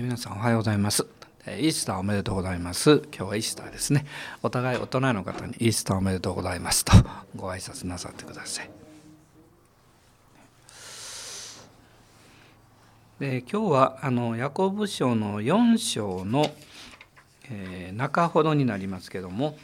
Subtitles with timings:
[0.00, 1.06] 皆さんおはようございます。
[1.44, 3.02] イースターおめでとうございます。
[3.12, 4.06] 今日はイースターですね。
[4.44, 6.84] お互い大人の方にイースターおめでとうございます。
[6.84, 6.92] と
[7.34, 8.70] ご挨拶なさってください。
[13.18, 16.46] で今日はあのヤコブ書の4章の、
[17.50, 19.58] えー、中ほどになりますけども、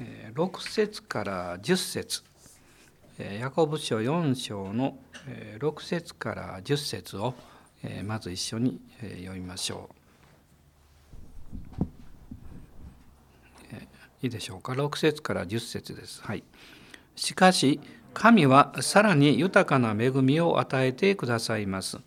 [0.00, 2.22] えー、6節から10節。
[3.18, 4.96] ヤコブ書4章の
[5.60, 7.34] 6節から10節を
[8.04, 9.94] まず一緒に読みましょう。
[14.22, 16.22] いいでしょうか？6節から10節です。
[16.22, 16.44] はい、
[17.16, 17.80] しかし
[18.14, 21.98] 神はさらに豊かな恵みを与えてくださいます。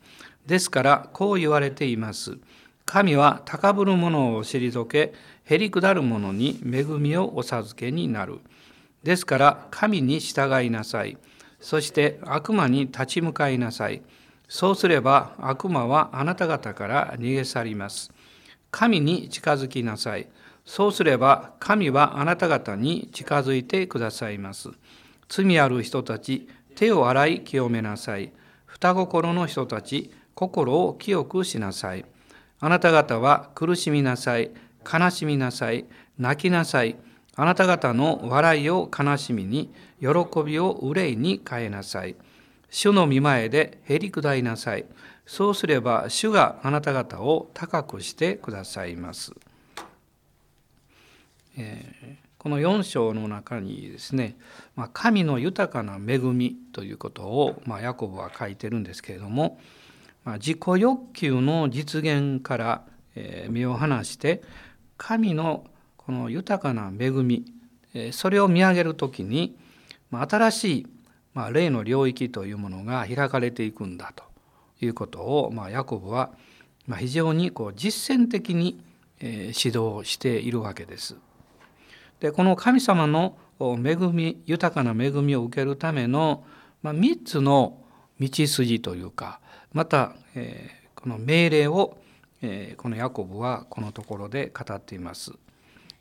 [0.45, 2.37] ですからこう言われています。
[2.85, 8.39] 神は高ぶる者を退け、へりくだる者に恵みをお授けになる。
[9.03, 11.17] ですから神に従いなさい。
[11.59, 14.03] そして悪魔に立ち向かいなさい。
[14.47, 18.11] そうすれば悪魔はあなた方から逃げ去ります。
[18.71, 20.27] 神に近づきなさい。
[20.65, 24.69] そうすれば神はあなた方に近づいてくださいます。
[25.29, 28.31] 罪ある人たち、手を洗い清めなさい。
[28.65, 32.05] 双心の人たち、心を清くしなさい。
[32.59, 34.51] あなた方は苦しみなさい。
[34.91, 35.85] 悲しみなさい。
[36.17, 36.97] 泣きなさい。
[37.35, 40.07] あなた方の笑いを悲しみに、喜
[40.45, 42.15] びを憂いに変えなさい。
[42.69, 44.85] 主の見前でへり下りなさい。
[45.25, 49.33] そうすれば主があなた方を高くしてくださいます。
[51.57, 54.37] えー、この4章の中にですね、
[54.75, 59.59] まあ、神の豊かな恵みということを、まあ、ヤコブは書いてるんですけれども、
[60.25, 64.43] まあ、自己欲求の実現から、えー、目を離して
[64.97, 65.65] 神の
[65.97, 67.45] この豊かな恵み
[67.95, 69.57] えそれを見上げる時に
[70.11, 70.87] ま新しい
[71.51, 74.23] 霊の領域というものが開かれていくんだと
[74.81, 76.31] いうことをまヤコブは
[76.97, 78.79] 非常にこう実践的に
[79.19, 81.17] 指導しているわけです。
[82.19, 86.43] でこの神様の恵み豊かな恵みを受けるための
[86.81, 87.77] ま3つの
[88.19, 89.39] 道筋というか
[89.73, 91.97] またえこの命令を
[92.41, 95.33] えこのヤコブはこのところで語っています。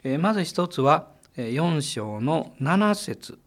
[0.04, 3.38] えまず一つは4章の7節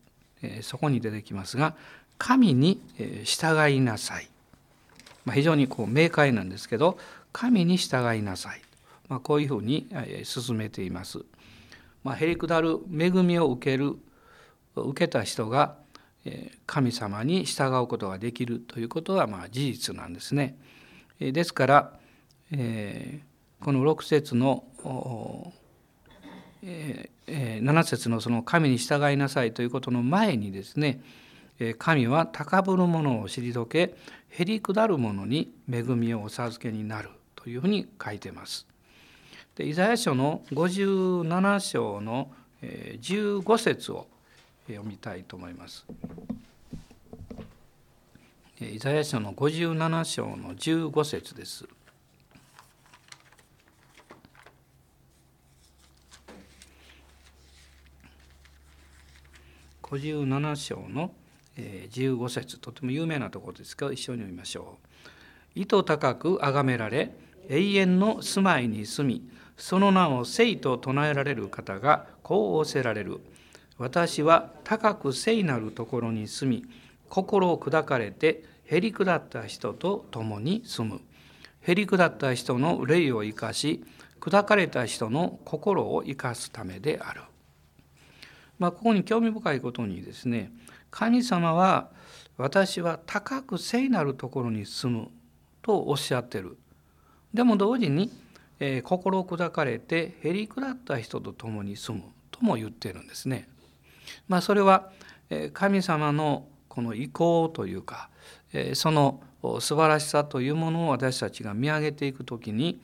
[0.62, 1.76] そこに出てきますが
[2.18, 2.82] 「神に
[3.24, 4.30] 従いなさい」
[5.26, 6.98] まあ、非常にこう明快なんですけど
[7.34, 8.62] 「神に従いなさい」
[9.10, 9.88] まあ、こういうふうに
[10.24, 11.24] 進めています。
[12.04, 13.98] まあ、へりくだる恵みを受ける
[14.76, 15.76] 受けた人が
[16.66, 20.58] 神様に従うことができるということはまあ事実なんですね。
[21.20, 22.00] ですから、
[22.52, 23.22] え
[23.60, 24.64] この6節の
[26.64, 31.02] えー、7節のその神に従いなさいということの前にですね
[31.78, 33.96] 神は高ぶる者を退け
[34.30, 38.68] へりくだる者に恵みをお授けになるというふうに書いてます。
[39.56, 42.32] でイザヤ書の57章の
[42.62, 44.08] 15節を
[44.68, 45.86] 読みたいと思います。
[48.60, 51.66] イザヤ書の57章の15節です。
[59.90, 61.12] 57章の
[61.58, 64.78] 15節とても有名なところですが一緒に読みましょ
[65.56, 65.60] う。
[65.60, 67.16] 意図高く崇められ
[67.50, 73.22] 永遠の住まいに住みその名を聖と唱えられる方がこう仰せられる。
[73.78, 76.66] 私は高く聖なるところに住み
[77.10, 81.02] 心を砕かれてへり下った人と共に住む。
[81.62, 83.84] へり下った人の霊を生かし
[84.20, 87.22] 砕かれた人の心を生かすためである。
[88.60, 90.52] まあ、ここに興味深いことにですね
[90.90, 91.90] 神様は
[92.38, 95.08] 私は高く聖なるところに住む
[95.62, 96.58] とおっしゃってる
[97.34, 98.12] でも同時に、
[98.60, 103.48] えー、心砕かれてへりくだった人と共に住むとも言ってるんですね。
[104.28, 104.92] まあ、それは
[105.54, 108.10] 神様のこの意向というか
[108.74, 109.22] その
[109.60, 112.80] 素晴らしさというものを私たちが見上げていく時に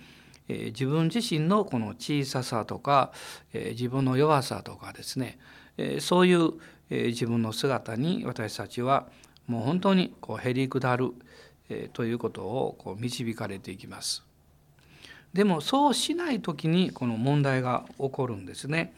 [0.47, 3.11] 自分自身のこの小ささとか
[3.53, 5.37] 自分の弱さとかですね
[5.99, 6.51] そういう
[6.89, 9.07] 自分の姿に私たちは
[9.47, 11.13] もう本当にこうへりくだる
[11.93, 14.23] ということをこう導かれていきます。
[15.33, 18.93] でもそうしない時にこの問題が起こるんですね。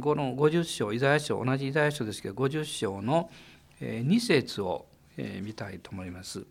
[0.00, 3.30] この50章イザヤ書同じイザヤ書ですけど50章の
[3.80, 4.86] 2節を
[5.42, 6.44] 見たいと思います。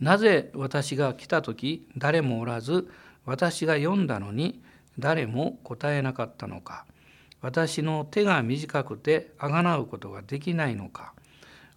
[0.00, 2.90] なぜ私が来た時誰もおらず
[3.24, 4.60] 私が読んだのに
[4.98, 6.84] 誰も答えなかったのか。
[7.40, 11.12] 私の手が短くてあがなうことができないのか。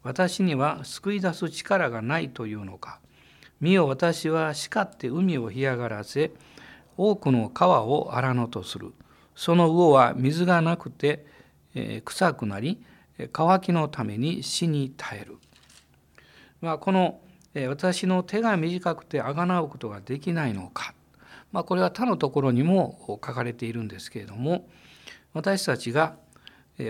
[0.02, 3.00] 私には救い出す力がないというのか。
[3.60, 6.32] 見よ私は叱って海を干上がらせ
[6.96, 8.94] 多くの川を荒野とする。
[9.40, 11.26] その魚は水がなくて、
[11.74, 12.84] えー、臭くなり
[13.32, 15.38] 乾きのために死に絶える、
[16.60, 17.22] まあ、この、
[17.54, 20.94] えー、私の手が短くてあがなうことができないのか、
[21.54, 24.68] まあ、これは他のところにも書かれているんですけれども
[25.34, 26.16] 私たちが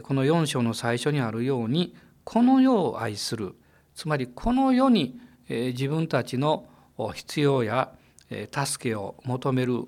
[0.03, 3.56] この4章の最初にあるようにこの世を愛する
[3.95, 5.19] つまりこの世に
[5.50, 6.68] 自分たちの
[7.13, 7.91] 必要や
[8.51, 9.83] 助けを求める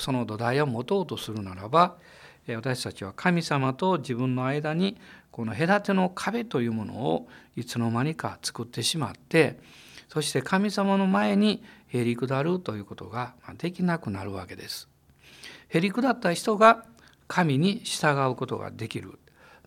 [0.00, 1.96] その土台を持とうとするならば
[2.48, 4.98] 私たちは神様と自分の間に
[5.30, 9.58] この隔ての壁というものをいつの間にか作ってしまって
[10.08, 14.88] そして神様の前にへり下るということができなくなるわけです。
[15.68, 16.84] へり下った人が
[17.28, 19.18] 神に従うことができる、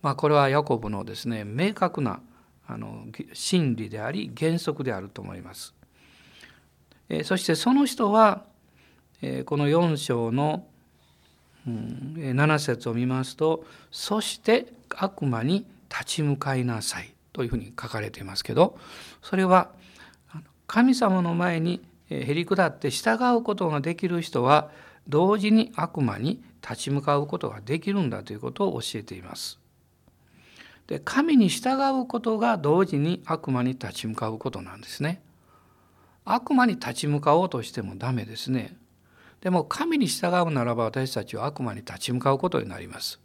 [0.02, 2.20] まあ、これはヤコブのですね明確な
[2.66, 5.74] あの真理であり原則であると思います。
[7.08, 8.44] えそしてその人は、
[9.22, 10.66] えこの4章の、
[11.66, 18.78] うん、7節を見ますと「そして悪魔に立ち向かいなさい」というふうに書かれていますけど
[19.22, 19.70] それは
[20.66, 24.70] 神様の前にへり下って従うことができる人は
[25.08, 29.58] 同時に悪魔に立ち向かうことができるんだということを教えています。
[30.86, 35.22] で神に従うことが同時に悪魔に立ち向かうことなんですね。
[36.24, 38.76] 悪魔に立ち向かおうとしてもダメですね。
[39.40, 43.20] でも神に従うならば私たちは悪魔に立ち向かうことになります。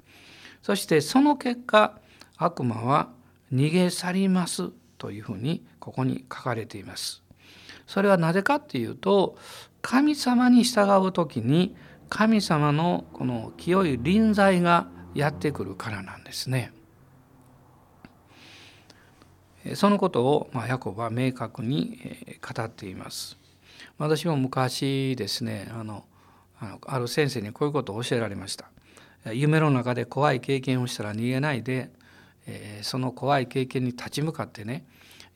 [0.62, 2.00] そしてその結果
[2.38, 3.10] 悪魔は
[3.52, 7.24] 逃げ去りますというふうにここに書かれています。
[7.88, 9.38] それはなぜかっていうと
[9.84, 11.76] 神様に従う時に
[12.10, 16.72] 神様のこの清い臨在がやってくるからなんですね。
[19.76, 22.00] そのことを、ま、ヤコブは明確に
[22.42, 23.38] 語っています。
[23.98, 26.06] 私も昔ですねあの
[26.60, 28.72] あのある先生にこういうことを教えられました。
[29.34, 31.92] 夢の中で怖い経験をしたら逃げないで、
[32.48, 34.86] え、その怖い経験に立ち向かってね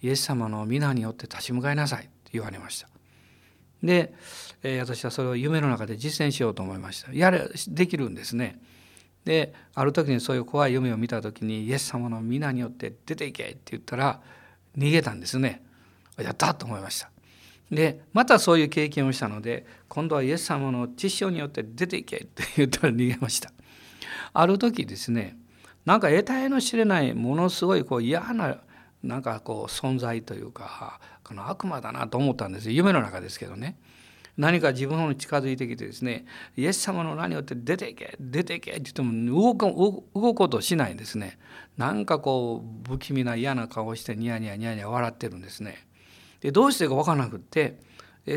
[0.01, 2.96] イエス様の皆によって立ち向かいなさいって言われました。
[3.83, 4.13] で、
[4.63, 7.13] えー、私はそれを夢の中で実践しようと思いました。
[7.13, 8.59] やれできるんですね。
[9.25, 14.21] である時にそういう怖い夢を見た時にイエス様の皆によって出ていけって言ったら
[14.77, 15.63] 逃げたんですね。
[16.17, 17.09] やったと思いました。
[17.69, 23.51] でまたそういう経験をしたので今度はイエス様の知性によって出ていけって言ったら逃げました。
[24.33, 25.37] ある時ですね
[25.85, 28.57] なんか得体の知れないものすごいこう嫌な
[29.03, 33.77] なんかこう存在というかこの悪魔だなと思ったんです夢の中ですけどね。
[34.37, 36.25] 何か自分の方に近づいてきてですね
[36.55, 41.39] イエス様の名によって出ていけ出ていけって言っても動こ動こうとしないんですね。
[41.75, 45.87] なんかこう不気味な嫌な顔してニヤニヤニヤニヤ笑ってるんですね。
[46.39, 47.79] でどうしてか分からなくって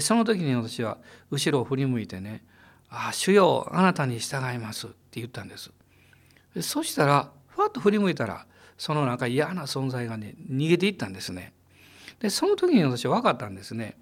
[0.00, 0.98] その時に私は
[1.30, 2.44] 後ろを振り向いてね
[2.88, 5.70] 「ああ主よあなたに従います」って言ったんです。
[6.60, 8.46] そしたらふわっと振り向いたら
[8.78, 11.52] そのなんか嫌な存在がね逃げていったんですね。
[12.20, 13.96] でその時に私は分かったんですね。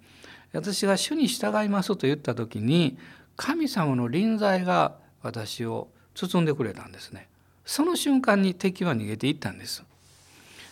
[0.53, 2.97] 私が主に従いますと言った時に
[3.35, 7.27] 神様の臨在が私を包んでくれたんですね。
[7.65, 9.83] その瞬間に敵は逃げていったんです。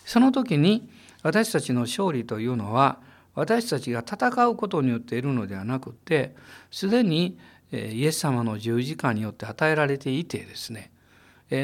[0.04, 0.88] その時に
[1.22, 2.98] 私たちの勝利というのは
[3.34, 6.34] 私たちが戦うことによって得るのではなくて
[6.70, 7.38] すでに
[7.70, 10.90] イエス様の十字架によって与えられていてですね。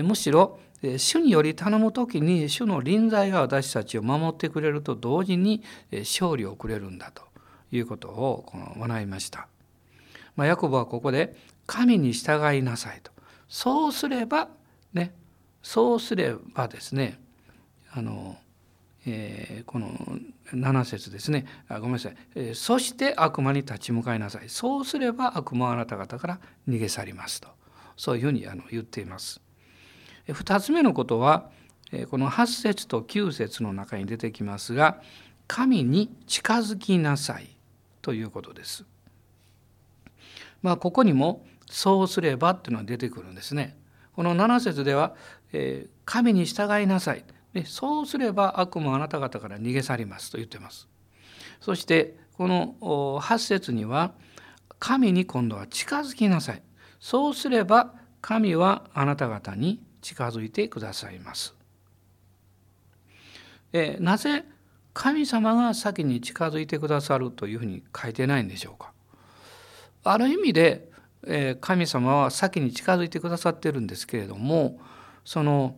[0.05, 0.59] むしろ
[0.99, 5.63] 主により頼む時に主の臨在が私たちを守ってくれると同時に
[5.93, 7.23] 勝利をくれるんだと
[7.73, 9.49] いうことをこの学びました。
[10.37, 11.37] まあ、ヤコブはここで
[11.67, 13.13] 神に従いなさいと。
[13.49, 14.49] そうすれば
[14.93, 15.15] ね
[15.63, 17.21] そうすればですね
[17.93, 18.37] あの、
[19.07, 19.89] えー、この
[20.53, 21.47] 7節ですね。
[21.69, 24.49] あごめんなさい、えー、そして悪魔に立ち向かいなさい。
[24.49, 27.49] そうすれば悪魔はあなた方から逃げ去りますと。
[27.97, 29.44] そういうふうにあの言っています。
[30.29, 31.51] 2つ目のことは
[32.11, 35.01] この8節と9節の中に出てきますが
[35.47, 37.49] 「神に近づきなさい」
[38.03, 38.85] ということです。
[40.63, 43.77] まあ、ここにも「そうすれば」っていうのが出てくるんですね。
[44.15, 45.15] この7節では、
[46.07, 47.25] 「神に従いなさい」
[47.67, 50.89] 「そうすれば悪魔あなた方から逃げ去ります」と言ってます。
[51.61, 54.15] そしてこの8節には
[54.81, 56.63] 「神に今度は近づきなさい」
[56.99, 61.55] 「そうすれば神はあなた方に近づいてくださいます」。
[63.73, 64.45] えー、なぜ
[64.93, 68.93] 神様が先に近づいてくださるというふうに書いてないんでしょうか？
[70.05, 70.89] ある意味で、
[71.27, 74.79] え神様は先に近づいてくださってるんですけれども
[75.25, 75.77] その、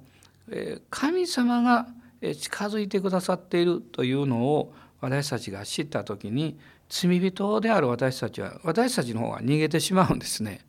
[0.50, 1.86] え神様が
[2.20, 10.60] 近づいてくださっているというのを私たちが知った時に罪人である私たちは私たちの方が逃げてしまうんですね。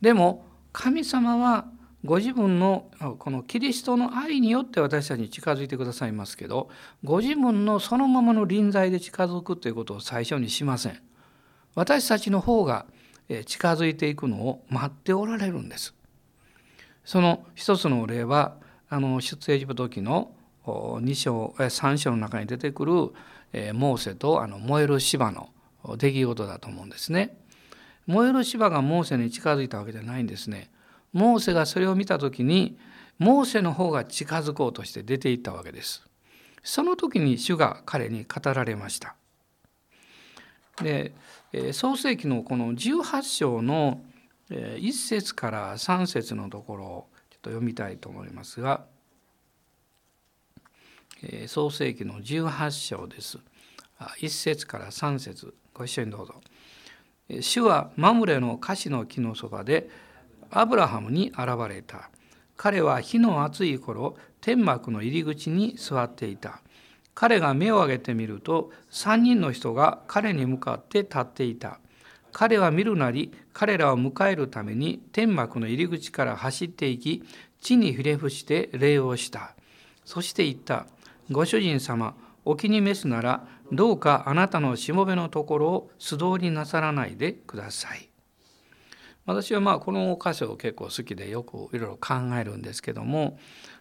[0.00, 1.66] でも神様は
[2.04, 6.68] ご自分のこのキリストの愛によって私たちに近づいてくださいますけど
[7.04, 11.00] ご自分のそのままの臨在で近づくということを最初にしません。
[11.74, 12.86] 私たちの方が
[13.46, 15.94] 近づいていくのを待っておられるんです。
[17.04, 18.56] その一つの例は
[18.88, 25.50] あの出エジプト記の2章3章の中に出てくるモーセとあの燃える芝の
[25.96, 27.38] 出来事だと思うんですね。
[28.08, 30.71] 燃える芝がモーセに近づいたわけじゃないんですね。
[31.12, 32.78] モーセがそれを見た時に
[33.18, 36.04] モーセの方が近づこうとして出ていったわけです。
[36.64, 39.16] その時に主が彼に語られました。
[40.82, 41.12] で
[41.72, 44.00] 創世記のこの18章の
[44.48, 48.84] 1節から3節のところをちょっと読みたいと思いますが
[51.46, 53.38] 創世記の18章です。
[54.00, 56.40] 1節から3節ご一緒にどうぞ。
[57.40, 59.88] 主はマムレのカシの木のそばで
[60.54, 62.10] アブラハムに現れた。
[62.56, 66.60] 彼は火の熱い頃天幕の入り口に座っていた。
[67.14, 71.80] 彼が目を上げてみると3人の人が彼に向かって立っていた。
[72.32, 77.22] 彼は見るなり彼らを迎えるために天幕の入り口から走っていき
[77.60, 79.54] 地にひれ伏して礼をした。
[80.04, 80.86] そして言った。
[81.30, 88.11] ご主人様お気に召すならどうかあなたのしもべのところを素通りなさらないでください。
[89.26, 93.38] 私はまあこの箇所を結構好きでよくいろいろ考えるんですけども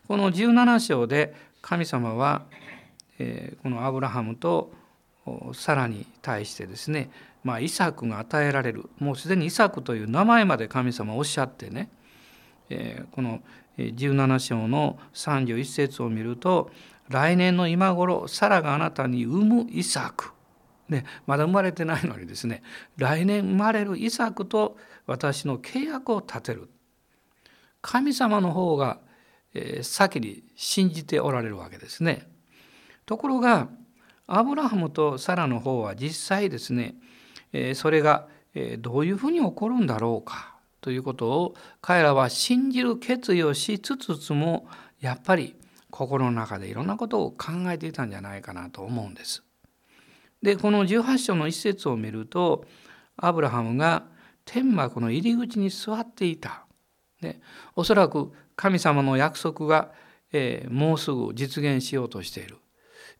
[0.07, 2.43] この17章で神様は
[3.63, 4.71] このアブラハムと
[5.53, 7.11] サラに対してですね、
[7.43, 8.89] まあ、イサクが与えられる。
[8.99, 11.89] もうすでにイサクという名前まで神様おっしゃってね
[13.11, 13.41] この
[13.77, 16.71] 17章の31節を見ると
[17.09, 20.31] 来年の今頃サラがあなたに産むイサク、
[20.91, 22.61] ね、まだ生まれてないのにですね
[22.97, 26.69] 来年生まれるイサクと私の契約を立てる
[27.81, 28.99] 神様の方が
[29.53, 32.27] え先に信じておられるわけですね。
[33.05, 33.67] ところが
[34.27, 36.95] アブラハムとサラの方は実際ですね
[37.51, 44.67] えそれがえどういうふうに起こるんだろうかということを彼らは信じる決意をしつつつも
[44.99, 45.55] やっぱり
[45.89, 49.43] 心の中でいろんなことを考えていたんじゃないかなと思うんです。
[50.41, 52.65] でこの18章の一節を見ると
[53.17, 54.05] アブラハムが
[54.45, 56.65] 天幕の入り口に座っていた。
[57.21, 57.39] で
[57.75, 59.91] おそらく神様の約束が、
[60.31, 62.57] えー、もうすぐ実現しようとしている。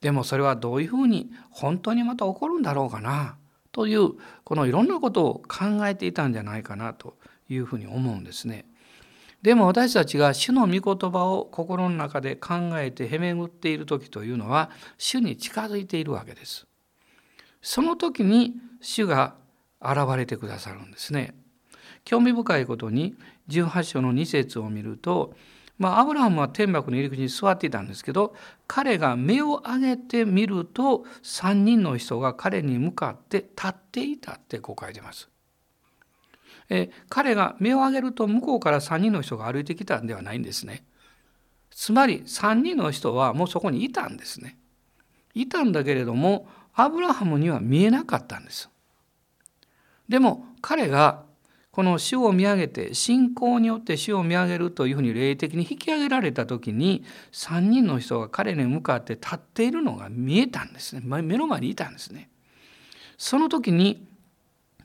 [0.02, 3.38] でもそれはどういうふうに本当にまた起こるんだろうかな
[3.72, 4.14] という
[4.44, 7.16] このいろんなことを考えていたんじゃないかなと
[7.50, 8.66] いうふうに思うんですね。
[9.44, 16.68] でも私たちが主の御言葉を心の中で考えてへめぐっている時というのは主に近づいているわけです。
[17.62, 19.36] その時に主が
[19.82, 21.36] 現れてくださるんですね。
[22.04, 23.16] 興味深いことに
[23.50, 25.34] 18章の2節を見ると、
[25.78, 28.36] まあ、アブラハムは天幕の入り口に座っていたんですけど
[28.68, 35.30] 彼が目を上げてみると3人の人が彼に向かって立っていたってこう書いてます。
[36.70, 40.86] え彼が目を上げると向こうから3人の人が歩いてきたんではないんですね。
[41.70, 44.58] つまり3人の人はもうそこにいたんですね。
[45.34, 48.70] いたんだけれどもアブラハムには見えなかったんです。
[50.08, 51.24] でも彼が
[51.72, 62.30] この主を見上げて信仰によって主を見上げるというふうに霊的に引き上げられた時に3人の人が彼に向かって立っているのが見えたんですね目の前にいたんですね。
[63.18, 64.06] その時に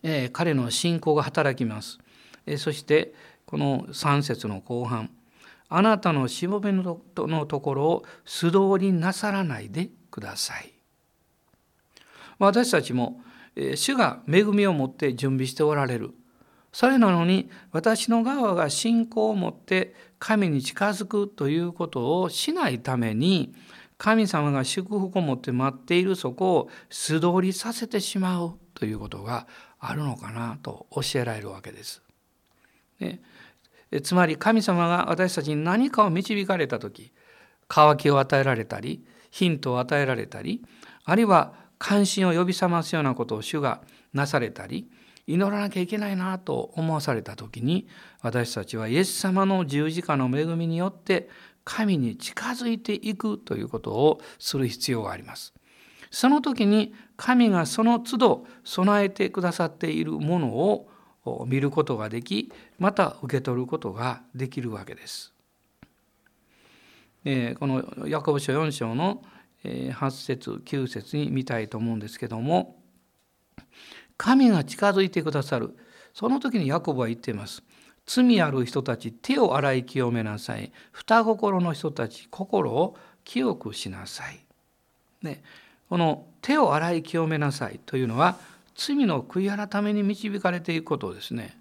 [0.02, 1.98] え彼の信仰が働きます。
[2.46, 3.14] えそして
[3.46, 5.10] この3節の後半
[5.68, 10.72] 「あなたのしもべのところを素通りなさらないでください」。
[12.40, 13.20] 私たちも
[13.74, 16.14] 主が恵みを持って準備しておられる。
[16.72, 23.54] それなのに私の側が信仰を持って神に近づくということをしないために
[23.96, 29.46] 神様が祝福を持って待っているそこを素通りさせてしまうということが
[29.78, 32.02] あるのかなと教えられるわけです。
[33.00, 33.20] ね、
[34.02, 37.12] つまり神様が私たちに何かを導かれた時
[37.68, 40.62] 渇きを与えられたりヒントを与えられたり
[41.04, 44.88] あるいは関心を呼び覚ますようなことを主がなされたり
[45.26, 47.88] 祈らなきゃいけないなと思わされた時に
[48.22, 51.28] 私たちはイエス様の十字架の恵みによって
[51.64, 55.52] 神に近づいていくということをする必要があります。
[56.12, 60.88] その時に神がその都度備えてくださっているものを
[61.46, 65.35] 見ることができまた受け取ることができるわけです。
[67.28, 69.22] えこのヤコブ書4章の
[69.64, 72.76] 8節9節に見たいと思うんですけども
[74.16, 75.76] 神が近づいてくださる。
[76.14, 77.62] その時にヤコブは言っています。
[78.06, 80.72] 罪ある人たち手を洗い清めなさい。
[80.92, 84.38] 双心の人たち心を清くしなさい、
[85.22, 85.42] ね、
[85.90, 88.36] この手を洗い清めなさいというのは
[88.76, 91.58] 罪の悔い改めに導かれていくことですね。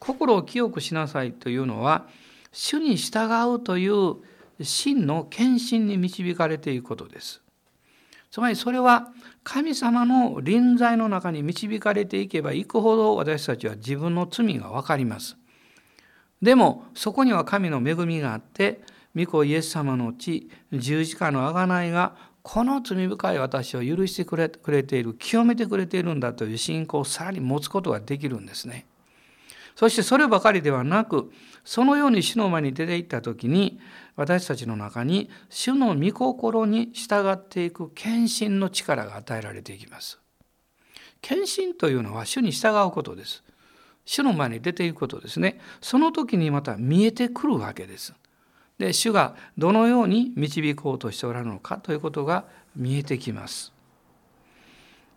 [0.00, 2.08] 心を清くしなさいというのは
[2.52, 4.16] 主に従うという
[4.62, 7.42] 真の献身に導かれていくことです
[8.30, 9.08] つまりそれは
[9.42, 15.36] 神様の臨在の中に導かれていけばいくほど私たちは自分の罪が分かります。
[16.42, 18.80] でもそこには神の恵みがあって
[19.16, 28.86] 御子イエス様の血十字架の贖いがこの罪深い私を許してくれくれている清めてくれているんだという信仰をさらに持つことができるんですね。
[29.78, 31.30] そしてそればかりではなく
[31.64, 33.78] そのように主の前に出て行った時に
[34.16, 40.18] 私たちの中に主の御心に従っていく献身の力が与えられていきます。
[41.20, 43.44] 献身というのは主に従うことです。
[44.04, 45.60] 主の前に出ていくことですね。
[45.80, 48.14] その時にまた見えてくるわけです。
[48.78, 53.72] で主がどのように導こうとしておられるのかということが見えてきます。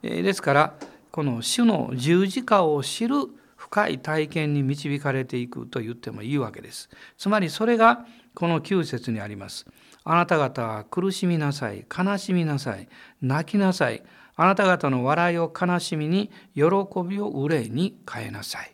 [0.03, 0.75] ですから
[1.09, 3.15] この主の十字架を知る
[3.61, 6.89] 深い体験に導かれていくと言ってもいいわけです。
[7.15, 9.67] つまりそれがこの9節にあります。
[10.03, 12.89] あなた方は苦しみなさい、悲しみなさい、
[13.21, 14.01] 泣きなさい。
[14.35, 16.63] あなた方の笑いを悲しみに、喜
[17.07, 18.73] びを憂いに変えなさい。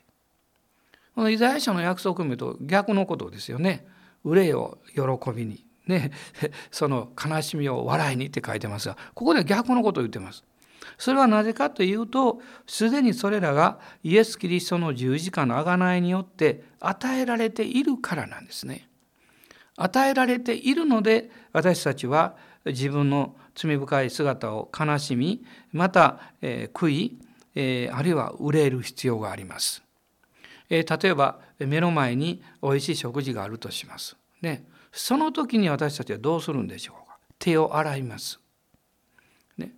[1.15, 3.85] このイザヤ書の約束を見ると逆のことですよね。
[4.23, 5.01] 憂いを喜
[5.31, 5.65] びに。
[5.85, 6.11] ね、
[6.71, 10.45] その悲しみを笑いにって書いてますが、ここで逆のことを言ってます。
[10.97, 18.87] それはなぜかというとすでにそれらがイエス・キリストの十字架の贖いによって与えられているからなんですね。
[19.75, 27.19] 与えられているので私たちは自分の罪深い姿を悲しみまた、えー、悔い、
[27.55, 29.83] えー、あるいは憂える必要があります。
[30.69, 34.17] えー、例えば目の前においしい食事があるとします。
[34.41, 38.39] ね、その時に私たちはどうするんでしょうか手を洗います。
[39.57, 39.71] ね、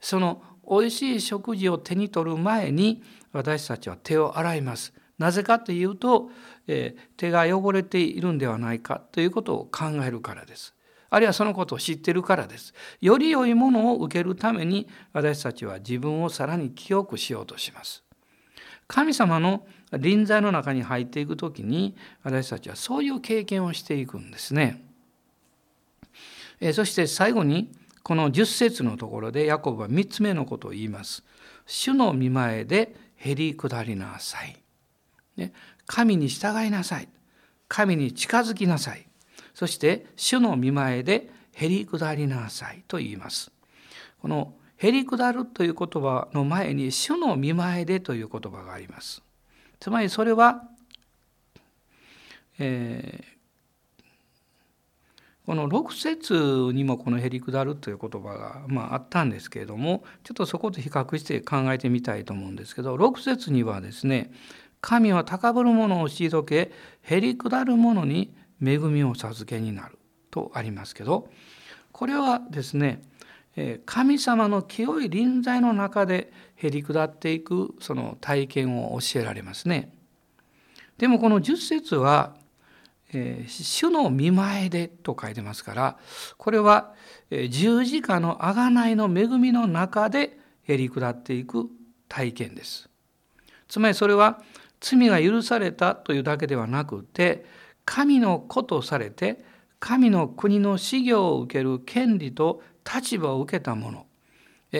[0.00, 4.92] その美味しい食事を手に取る前に私たちは手を洗います。
[5.18, 6.30] なぜかというと、
[6.66, 10.74] えー、手が汚れているんではないかということを考えるからです。
[11.10, 12.74] あるいはそのことを知ってるからです。
[13.00, 18.02] より良いものを受けるために私たちは自分をさらに清くしようとします。
[18.88, 24.84] 神様の臨在の中に入っていく時に私たちはそういう経験をしていくんですね。
[26.60, 27.70] えそして最後に
[28.04, 31.24] この10節のところでヤコブは3つ目のことを言います。
[31.66, 34.56] 主の見前でへり下りなさい。
[35.86, 37.08] 神に従いなさい。
[37.66, 39.06] 神に近づきなさい。
[39.54, 43.50] そして主の見前でへり下りなさいと言います。
[44.20, 49.22] このへり下るという言葉の前に主の見前でという言葉があります。
[49.80, 50.64] つまりそれは、
[52.58, 53.33] え
[55.46, 64.32] この6節にもこの「へりくだる」という言葉が、まあ、あったんですけれどもちょっとそこと比較して考えてみたいと思うんですけど6節にはですね
[64.80, 69.98] 「神は高ぶる者を退けへりくだる者に恵みを授けになる」
[70.30, 71.28] とありますけど
[71.92, 73.02] これはですね
[73.86, 79.92] 神様の清い臨在の中でへり下っていくその体験を教えられますね。
[80.98, 82.36] でもこの10節は
[83.14, 85.98] え主の見前でと書いてますから
[86.36, 86.94] これは
[87.30, 91.68] え十字架の贖いの恵みの中でへり下っていく
[92.08, 92.88] 体験です。
[93.68, 94.42] つまりそれは
[94.80, 97.44] 罪が許されたというだけではなくて
[97.84, 99.44] 神の子とされて
[99.78, 104.06] 神の国の修行を受ける権利と立場を受けた者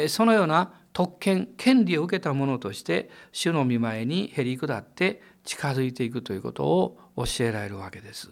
[0.08, 8.30] そのような特権権利を受けた者として主の御前にへり下って近づいていくということを教えられるわけです。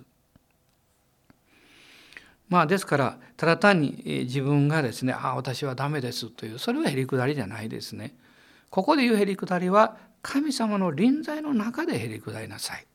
[2.49, 8.15] まあですからただ単に自分がですね「ああ私はダメです」というそれはへりくだりじゃないですね。
[8.69, 12.87] ここで言うへりくだりは神様の臨在の中でへりくだりなさい。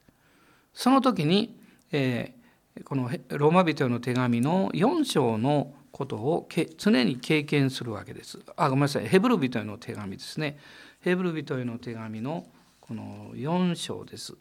[0.73, 1.60] その時に、
[1.91, 8.39] えー、このローマ人への手紙の4章のことを常に経験するわけです。
[8.56, 10.60] あごめんなさいヘブル人への手紙ですね。
[11.01, 12.45] ヘブル人への手紙の
[12.88, 14.34] この4章です。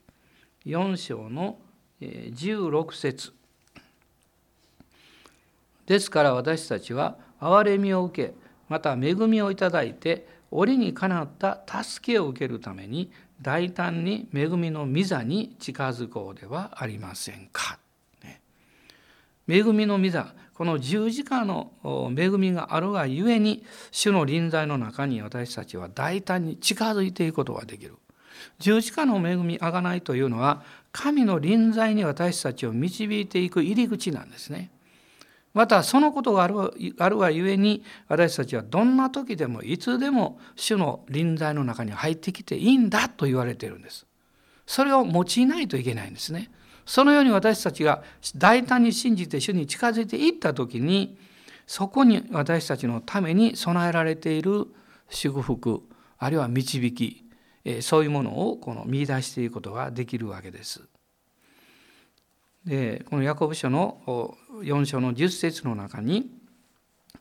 [0.66, 1.58] 4章の
[2.00, 3.32] 16節
[5.84, 8.34] ですから私たちは憐れみを受け
[8.68, 13.10] また恵みをいただいて折にかなった助けを受けるために
[13.42, 17.80] 大胆に恵みの御座に近づこうではありませんか。
[19.48, 21.72] 恵みの御座この十字架の
[22.16, 27.96] 恵みがあるがゆえに主の臨在の中に私たちは大胆に近づいていくことができる。
[28.58, 34.70] 十字架の恵みあがないというのは神の臨在に私たちを導いていく入り口なんですね。
[35.52, 36.54] またそのことがある
[36.98, 44.06] あるがゆえに私たちはどんな時でもいつでも主の臨在の中に入ってきていいんだと言われているんです。
[44.66, 46.50] それを用いないといけないんですね。
[46.84, 48.02] そのように私たちが
[48.36, 51.18] 大胆に信じて主に近づいていった時に
[51.66, 54.66] そこに私たちのために備えられている
[55.10, 55.82] 祝福
[56.18, 57.25] あるいは導き
[57.80, 60.82] そういうものをこの見出していくことができるわけです。
[62.64, 64.02] でこのヤコブ書の
[64.62, 66.30] 4章の10節の中に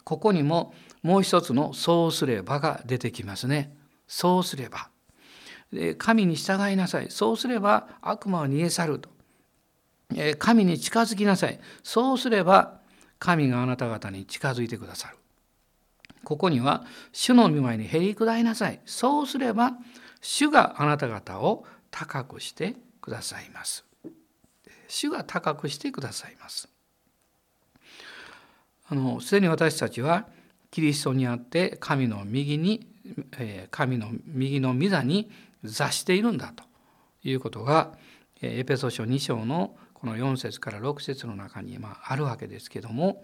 [0.04, 3.76] ここにももう一つの「そうすれば」が出てきますね。
[4.08, 4.90] そうすれば。
[5.98, 7.08] 神に従いなさい。
[7.10, 9.10] そうすれば悪魔は逃げ去ると。
[10.38, 11.60] 神に近づきなさい。
[11.84, 12.80] そうすれば
[13.18, 15.18] 神があなた方に近づいてくださる。
[16.24, 18.80] ここには主の御前にへり下りなさい。
[18.86, 19.74] そうすれば
[20.28, 23.86] 主があなた方を高くしてくださいます。
[24.88, 26.68] 主が高くしてくださいます。
[28.90, 30.26] あのすでに私たちは
[30.72, 32.88] キリストにあって神の右に
[33.70, 35.30] 神の右の御座に
[35.64, 36.64] 座しているんだと
[37.24, 37.94] いうことが
[38.42, 43.24] エペソ書2章のこの4節から6節の中にまあるわけですけども、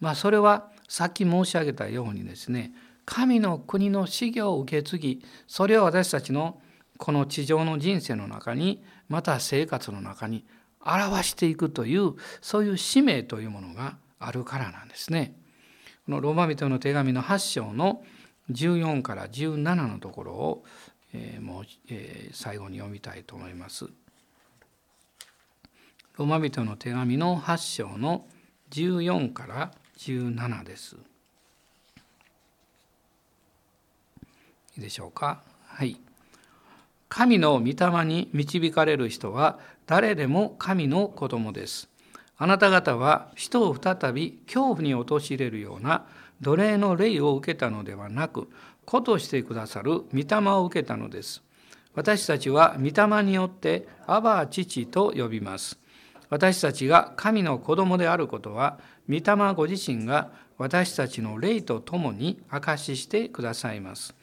[0.00, 2.72] まあ、それはさっき申し上げたようにですね
[3.08, 6.60] 神の国の修行を受け継ぎそれを私たちの
[6.98, 10.44] この地上の人生の中にまた生活の中に
[10.84, 15.34] 表していくというそういう使命というものがあるからなんですね。
[16.04, 18.02] このローマ人の手紙の8章の
[18.50, 20.64] 14から17のところを、
[21.14, 23.86] えー、もう、えー、最後に読みたいと思います。
[26.18, 28.26] ローマ人の手紙の8章の
[28.70, 30.96] 14から17です。
[34.78, 35.42] でしょうか？
[35.66, 35.96] はい。
[37.08, 41.88] 神の御霊に導かれる人は誰でも神の子供です。
[42.36, 46.04] あなた方は人を再び恐怖に陥れるような
[46.40, 48.48] 奴隷の霊を受けたのではなく
[48.84, 51.42] 子としてくださる御霊を受けたのです。
[51.94, 55.78] 私たちは御霊によってアバ父と呼びます。
[56.30, 64.14] 私たちが神の子供であることは御霊ご自身が私たちの霊と共に証ししてくださいます。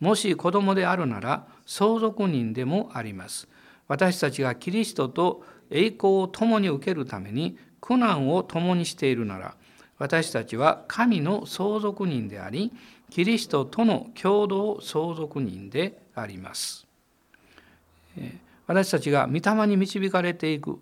[0.00, 3.48] もし子供であるなら相続人でもあります。
[3.88, 9.54] 私たちがキリストと栄光を共に受けるために苦難を共にしているなら
[9.98, 12.72] 私たちは神の相続人であり
[13.10, 16.86] キリストとの共同相続人であります。
[18.66, 20.78] 私たちが御霊に導かれていく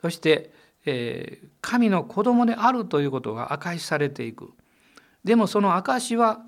[0.00, 0.50] そして
[1.60, 4.52] 神の子供であるということが明かしされていく
[5.24, 6.40] でもその証しは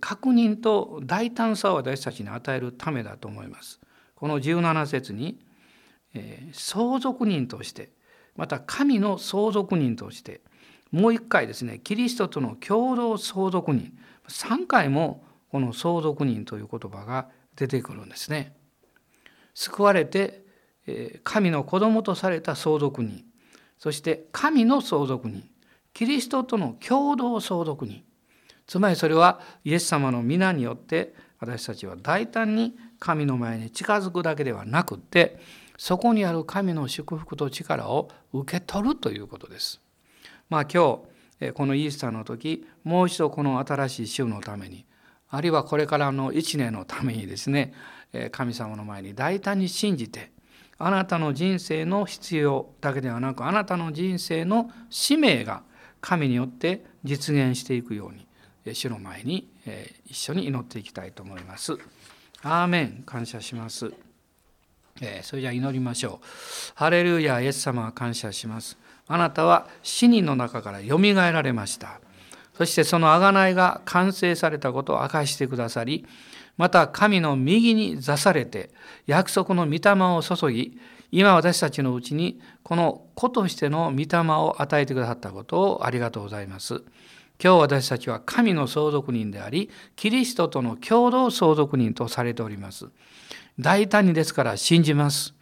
[0.00, 3.80] 確認と大胆さを私たちに与えるためだと思います。
[4.14, 5.38] この17節に
[6.52, 7.90] 相続人として
[8.36, 10.40] また神の相続人として
[10.90, 13.92] もう一回ですねキリストとの共同相続人
[14.28, 18.56] 3回もこの相続人という言葉が出てくるんですね。
[19.54, 20.44] 救われて
[21.24, 23.24] 神の子供とされた相続人
[23.78, 25.44] そして神の相続人
[25.92, 28.04] キリストとの共同相続人
[28.66, 35.38] つまりそれはイエス様の皆によって私たちは大胆に神の前に近づくだけではなくって
[35.76, 39.80] そこにある神の祝福と力を受け取るということです。
[40.48, 41.00] まあ今
[41.40, 44.86] 日このイースターの時もう一度この新しい週のために
[45.28, 47.74] あるいはこれからの一年のためにですね
[48.30, 50.30] 神様の前に大胆に信じて
[50.78, 55.62] あなたの人生の必要だけではなくあなたの人生の使命が
[56.00, 58.26] 神によって実現していくように
[58.74, 59.48] 主の前に
[60.06, 61.76] 一緒に祈っていきたいと思います。
[62.42, 63.92] アーメン感謝します。
[65.22, 66.26] それじゃあ祈りましょう。
[66.74, 68.78] ハレルヤイエス様は感謝します。
[69.08, 72.00] あなたは死人の中からよみがえられました。
[72.56, 76.06] そしてその贖いが完成されたことを明かしてくださり、
[76.56, 78.70] また神の右に座されて
[79.06, 80.80] 約束の御霊を注ぎ
[81.12, 86.82] 今私たちのうちにこの子としての御霊を与えてくださったことをありがとうございます。
[87.42, 92.86] 今日私たちは神の相続人でありキリストとの共同相続人とされております。
[93.58, 95.34] 大胆にですから信じます。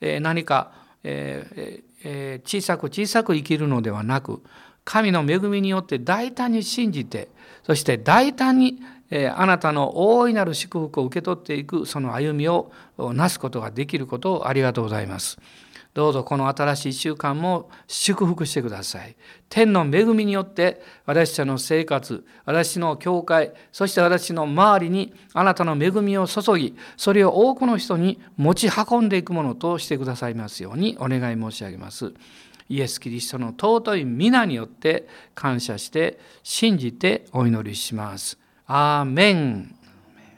[0.00, 0.72] え何か、
[1.04, 4.42] ええ小さく小さく生きるのではなく
[4.84, 7.28] 神の恵みによって大胆に信じて
[7.62, 8.80] そして大胆に
[9.36, 15.38] あなたの大いなる祝福を受け取っていくその歩みをなすことができることをありがとうございます。
[15.94, 19.14] どうぞこの新しい週間も祝福してください。
[19.50, 32.14] 天の恵みによって私たちの生活、私の教会、そして私の周りにあなたの恵みを注ぎ、それを多くの人に持ち運んでいくものとしてくださいますようにお願い申し上げます。
[32.70, 38.38] イエス・キリストの尊い皆によって感謝して信じてお祈りします。
[38.66, 39.74] アーメン